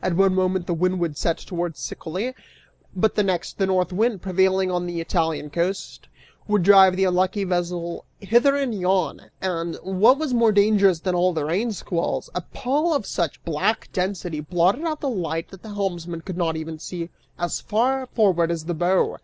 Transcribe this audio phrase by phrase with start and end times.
[0.00, 2.34] At one moment the wind would set towards Sicily,
[2.96, 6.08] but the next, the North Wind, prevailing on the Italian coast,
[6.48, 11.34] would drive the unlucky vessel hither and yon; and, what was more dangerous than all
[11.34, 15.74] the rain squalls, a pall of such black density blotted out the light that the
[15.74, 19.18] helmsman could not even see as far forward as the bow.